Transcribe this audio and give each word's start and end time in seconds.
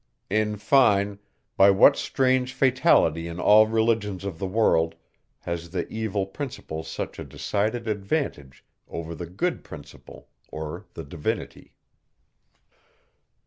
In 0.31 0.57
fine, 0.57 1.19
by 1.57 1.69
what 1.69 1.95
strange 1.95 2.55
fatality 2.55 3.27
in 3.27 3.39
all 3.39 3.67
religions 3.67 4.25
of 4.25 4.39
the 4.39 4.47
world, 4.47 4.95
has 5.41 5.69
the 5.69 5.87
evil 5.89 6.25
principle 6.25 6.81
such 6.83 7.19
a 7.19 7.23
decided 7.23 7.87
advantage 7.87 8.65
over 8.87 9.13
the 9.13 9.27
good 9.27 9.63
principle, 9.63 10.27
or 10.47 10.87
the 10.95 11.03
divinity? 11.03 11.75